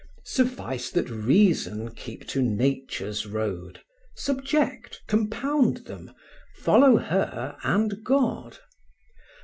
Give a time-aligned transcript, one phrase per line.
[0.25, 3.81] Suffice that Reason keep to Nature's road,
[4.15, 6.11] Subject, compound them,
[6.55, 8.57] follow her and God.